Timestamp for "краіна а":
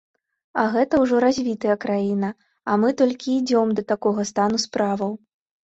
1.85-2.79